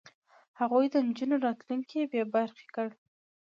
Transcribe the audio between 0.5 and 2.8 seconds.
هغوی د نجونو راتلونکی بې برخې